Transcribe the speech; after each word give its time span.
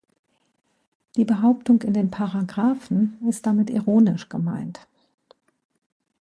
Die 1.15 1.25
Behauptung 1.25 1.83
in 1.83 1.93
den 1.93 2.09
"Paragraphen" 2.09 3.19
ist 3.29 3.45
damit 3.45 3.69
ironisch 3.69 4.29
gemeint. 4.29 4.87